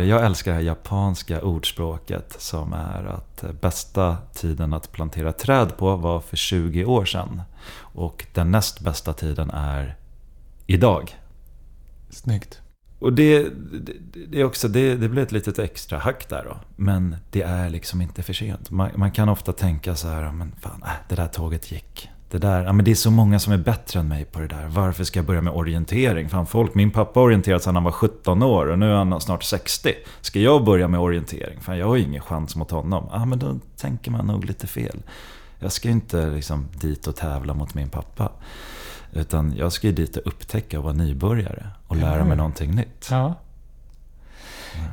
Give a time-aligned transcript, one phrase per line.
[0.00, 0.06] det.
[0.06, 5.96] Jag älskar det här japanska ordspråket som är att bästa tiden att plantera träd på
[5.96, 7.42] var för 20 år sedan.
[7.78, 9.96] Och den näst bästa tiden är
[10.66, 11.16] idag.
[12.10, 12.60] Snyggt.
[12.98, 13.42] Och det,
[13.72, 13.92] det,
[14.26, 16.56] det, är också, det, det blir ett litet extra hack där då.
[16.76, 18.70] Men det är liksom inte för sent.
[18.70, 22.10] Man, man kan ofta tänka så här, men fan, äh, det där tåget gick.
[22.30, 24.46] Det, där, ja, men det är så många som är bättre än mig på det
[24.46, 24.66] där.
[24.68, 26.28] Varför ska jag börja med orientering?
[26.28, 29.42] Fan, folk, min pappa orienterade sedan han var 17 år och nu är han snart
[29.42, 29.94] 60.
[30.20, 31.60] Ska jag börja med orientering?
[31.60, 33.08] Fan, jag har ingen chans mot honom.
[33.12, 35.02] Ja, men då tänker man nog lite fel.
[35.58, 38.32] Jag ska inte liksom dit och tävla mot min pappa.
[39.12, 42.38] Utan jag ska ju dit och upptäcka och vara nybörjare och lära mig mm.
[42.38, 43.08] någonting nytt.
[43.10, 43.34] Ja.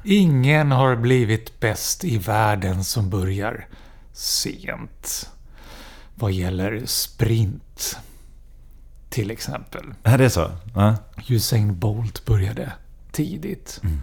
[0.03, 3.67] Ingen har blivit bäst i världen som börjar
[4.13, 5.29] sent.
[6.19, 7.99] Vad gäller sprint.
[9.09, 9.93] Till exempel.
[10.03, 10.51] Är det så?
[10.75, 10.95] Ja.
[11.29, 12.71] Usain Bolt började
[13.11, 13.79] tidigt.
[13.83, 14.01] Mm.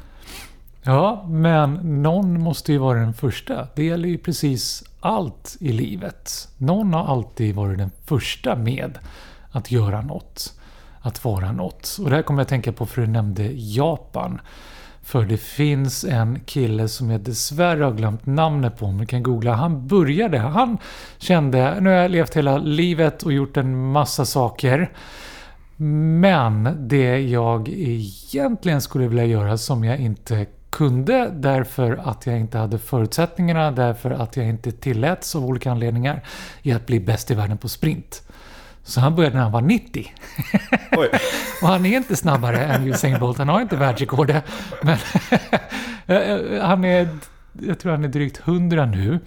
[0.83, 3.69] Ja, men någon måste ju vara den första.
[3.75, 6.49] Det gäller ju precis allt i livet.
[6.59, 8.99] Någon har alltid varit den första med
[9.51, 10.55] att göra något.
[11.01, 11.97] Att vara något.
[12.01, 14.41] Och det här kommer jag att tänka på för du nämnde Japan.
[15.05, 19.53] För det finns en kille som jag dessvärre har glömt namnet på, men kan googla.
[19.53, 20.79] Han började, han
[21.19, 24.91] kände, nu har jag levt hela livet och gjort en massa saker.
[25.77, 32.59] Men det jag egentligen skulle vilja göra som jag inte kunde därför att jag inte
[32.59, 36.25] hade förutsättningarna, därför att jag inte tilläts av olika anledningar,
[36.63, 38.23] är att bli bäst i världen på sprint.
[38.85, 40.13] Så han började när han var 90.
[41.63, 43.39] och han är inte snabbare än Usain Bolt.
[43.39, 44.45] Han har inte världsrekordet.
[44.83, 44.99] Men
[46.61, 47.09] han är,
[47.61, 49.21] jag tror han är drygt 100 nu.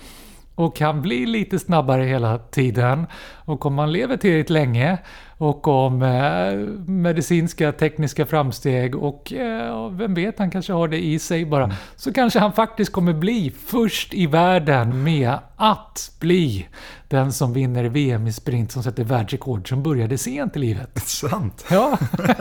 [0.57, 3.07] Och kan bli lite snabbare hela tiden.
[3.35, 4.97] Och om man lever tillräckligt länge
[5.37, 6.53] och om eh,
[6.91, 11.63] medicinska tekniska framsteg och eh, vem vet, han kanske har det i sig bara.
[11.63, 11.75] Mm.
[11.95, 16.67] Så kanske han faktiskt kommer bli först i världen med att bli
[17.07, 20.97] den som vinner VM i sprint som sätter världsrekord som började sent i livet.
[20.99, 21.65] Sant.
[21.71, 21.97] Ja.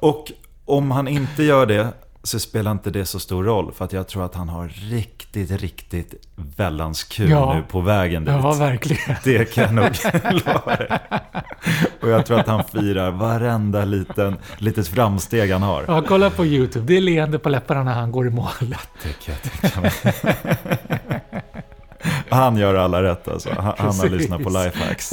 [0.00, 0.32] och
[0.64, 1.92] om han inte gör det
[2.22, 3.72] så spelar inte det så stor roll.
[3.72, 6.14] För att jag tror att han har riktigt, riktigt
[6.56, 7.54] vällans kul ja.
[7.54, 8.34] nu på vägen dit.
[8.34, 9.16] Ja, verkligen.
[9.24, 9.90] Det kan jag nog
[10.46, 10.98] lova dig.
[12.02, 15.84] Och jag tror att han firar varenda liten, litet framsteg han har.
[15.88, 16.86] Ja, kolla på YouTube.
[16.86, 18.76] Det är leende på läpparna när han går i mål.
[19.02, 19.92] Det kan jag tänka mig.
[22.28, 23.50] Han gör alla rätt alltså.
[23.58, 25.12] Han, han har lyssnat på Lifehacks.